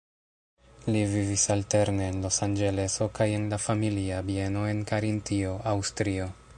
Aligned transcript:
Li 0.93 1.03
vivis 1.11 1.43
alterne 1.55 2.07
en 2.13 2.17
Losanĝeleso 2.25 3.09
kaj 3.21 3.29
en 3.37 3.47
la 3.55 3.61
familia 3.69 4.27
bieno 4.31 4.67
en 4.75 4.83
Karintio, 4.93 5.55
Aŭstrio. 5.75 6.33